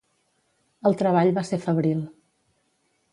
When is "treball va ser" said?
1.01-1.59